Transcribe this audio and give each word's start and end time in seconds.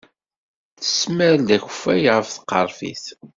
Tesmar-d 0.79 1.49
akeffay 1.55 2.01
ɣer 2.13 2.23
tqerfit. 2.27 3.05